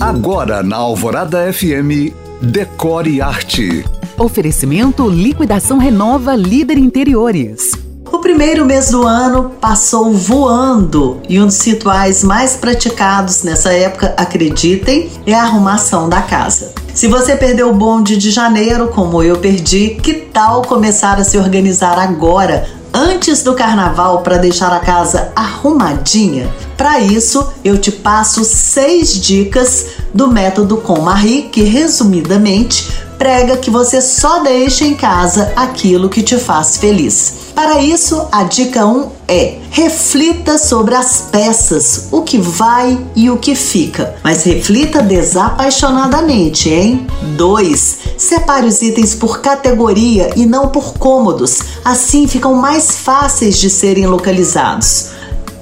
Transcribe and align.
Agora 0.00 0.62
na 0.62 0.76
Alvorada 0.76 1.50
FM, 1.50 2.12
Decore 2.42 3.22
Arte. 3.22 3.82
Oferecimento 4.18 5.08
Liquidação 5.08 5.78
Renova 5.78 6.36
Líder 6.36 6.76
Interiores. 6.76 7.72
O 8.12 8.18
primeiro 8.18 8.66
mês 8.66 8.90
do 8.90 9.06
ano 9.06 9.52
passou 9.58 10.12
voando 10.12 11.22
e 11.30 11.40
um 11.40 11.46
dos 11.46 11.64
rituais 11.64 12.22
mais 12.22 12.56
praticados 12.56 13.42
nessa 13.42 13.72
época, 13.72 14.14
acreditem, 14.18 15.10
é 15.26 15.32
a 15.32 15.44
arrumação 15.44 16.10
da 16.10 16.20
casa. 16.20 16.74
Se 16.94 17.08
você 17.08 17.34
perdeu 17.34 17.70
o 17.70 17.74
bonde 17.74 18.18
de 18.18 18.30
janeiro, 18.30 18.88
como 18.88 19.22
eu 19.22 19.38
perdi, 19.38 19.96
que 20.02 20.12
tal 20.12 20.60
começar 20.60 21.18
a 21.18 21.24
se 21.24 21.38
organizar 21.38 21.98
agora, 21.98 22.68
antes 22.96 23.42
do 23.42 23.54
carnaval, 23.54 24.22
para 24.22 24.38
deixar 24.38 24.72
a 24.72 24.80
casa 24.80 25.30
arrumadinha? 25.36 26.50
Para 26.78 26.98
isso, 26.98 27.46
eu 27.62 27.76
te 27.76 27.92
passo 27.92 28.42
seis 28.42 29.20
dicas 29.20 29.88
do 30.14 30.28
método 30.28 30.78
com 30.78 30.98
Marie, 31.00 31.42
que 31.42 31.62
resumidamente 31.62 32.88
prega 33.18 33.56
que 33.56 33.70
você 33.70 34.00
só 34.00 34.40
deixa 34.40 34.84
em 34.84 34.94
casa 34.94 35.52
aquilo 35.56 36.08
que 36.08 36.22
te 36.22 36.38
faz 36.38 36.78
feliz. 36.78 37.34
Para 37.54 37.80
isso, 37.80 38.28
a 38.30 38.44
dica 38.44 38.86
1 38.86 39.10
é: 39.28 39.58
reflita 39.70 40.58
sobre 40.58 40.94
as 40.94 41.22
peças, 41.32 42.08
o 42.10 42.22
que 42.22 42.38
vai 42.38 42.98
e 43.14 43.30
o 43.30 43.38
que 43.38 43.54
fica, 43.54 44.14
mas 44.22 44.44
reflita 44.44 45.02
desapaixonadamente, 45.02 46.68
hein? 46.68 47.06
2. 47.36 47.98
Separe 48.16 48.66
os 48.66 48.80
itens 48.80 49.14
por 49.14 49.40
categoria 49.40 50.32
e 50.36 50.46
não 50.46 50.68
por 50.68 50.94
cômodos, 50.94 51.58
assim 51.84 52.26
ficam 52.26 52.54
mais 52.54 52.96
fáceis 52.96 53.58
de 53.58 53.68
serem 53.68 54.06
localizados. 54.06 55.10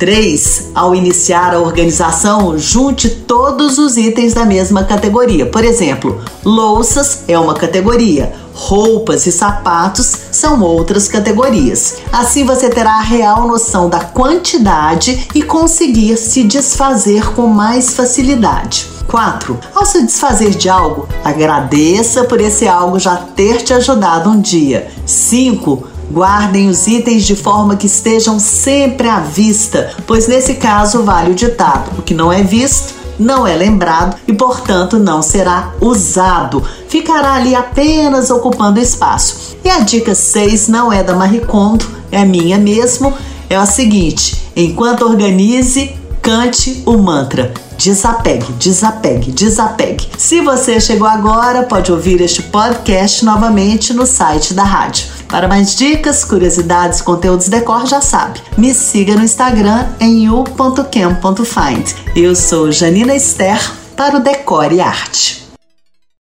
3. 0.00 0.70
Ao 0.74 0.94
iniciar 0.94 1.54
a 1.54 1.60
organização, 1.60 2.58
junte 2.58 3.10
todos 3.10 3.76
os 3.76 3.98
itens 3.98 4.32
da 4.32 4.46
mesma 4.46 4.82
categoria. 4.82 5.44
Por 5.44 5.62
exemplo, 5.62 6.22
louças 6.42 7.24
é 7.28 7.38
uma 7.38 7.52
categoria, 7.52 8.32
roupas 8.54 9.26
e 9.26 9.32
sapatos 9.32 10.10
são 10.32 10.62
outras 10.62 11.06
categorias. 11.06 11.98
Assim 12.10 12.44
você 12.44 12.70
terá 12.70 12.94
a 12.94 13.02
real 13.02 13.46
noção 13.46 13.90
da 13.90 14.00
quantidade 14.00 15.28
e 15.34 15.42
conseguir 15.42 16.16
se 16.16 16.44
desfazer 16.44 17.34
com 17.34 17.46
mais 17.46 17.92
facilidade. 17.92 18.88
4. 19.06 19.58
Ao 19.74 19.84
se 19.84 20.02
desfazer 20.02 20.50
de 20.50 20.70
algo, 20.70 21.08
agradeça 21.22 22.24
por 22.24 22.40
esse 22.40 22.66
algo 22.66 22.98
já 22.98 23.16
ter 23.16 23.60
te 23.62 23.74
ajudado 23.74 24.30
um 24.30 24.40
dia. 24.40 24.88
5. 25.04 25.99
Guardem 26.10 26.68
os 26.68 26.86
itens 26.86 27.24
de 27.24 27.36
forma 27.36 27.76
que 27.76 27.86
estejam 27.86 28.38
sempre 28.40 29.08
à 29.08 29.20
vista, 29.20 29.94
pois 30.06 30.26
nesse 30.26 30.54
caso 30.54 31.02
vale 31.04 31.30
o 31.30 31.34
ditado: 31.34 31.98
o 31.98 32.02
que 32.02 32.14
não 32.14 32.32
é 32.32 32.42
visto 32.42 33.00
não 33.20 33.46
é 33.46 33.54
lembrado 33.54 34.16
e, 34.26 34.32
portanto, 34.32 34.98
não 34.98 35.22
será 35.22 35.74
usado. 35.80 36.64
Ficará 36.88 37.34
ali 37.34 37.54
apenas 37.54 38.30
ocupando 38.30 38.80
espaço. 38.80 39.56
E 39.62 39.68
a 39.68 39.80
dica 39.80 40.14
6 40.14 40.68
não 40.68 40.90
é 40.90 41.02
da 41.02 41.14
Marie 41.14 41.40
Kondo, 41.40 41.86
é 42.10 42.24
minha 42.24 42.58
mesmo. 42.58 43.12
É 43.48 43.56
a 43.56 43.66
seguinte: 43.66 44.50
enquanto 44.56 45.02
organize, 45.02 45.94
cante 46.22 46.82
o 46.86 46.96
mantra. 46.96 47.52
Desapegue, 47.76 48.52
desapegue, 48.58 49.32
desapegue. 49.32 50.08
Se 50.18 50.40
você 50.40 50.80
chegou 50.80 51.06
agora, 51.06 51.62
pode 51.62 51.90
ouvir 51.90 52.20
este 52.20 52.42
podcast 52.42 53.24
novamente 53.24 53.94
no 53.94 54.06
site 54.06 54.52
da 54.52 54.64
rádio. 54.64 55.19
Para 55.30 55.46
mais 55.46 55.76
dicas, 55.76 56.24
curiosidades, 56.24 57.00
conteúdos 57.00 57.48
decor, 57.48 57.86
já 57.86 58.00
sabe. 58.00 58.40
Me 58.58 58.74
siga 58.74 59.14
no 59.14 59.22
Instagram 59.22 59.86
em 60.00 60.28
u.cam.find. 60.28 61.94
Eu 62.16 62.34
sou 62.34 62.72
Janina 62.72 63.14
Esther 63.14 63.58
para 63.96 64.16
o 64.16 64.20
Decore 64.20 64.80
Arte. 64.80 65.39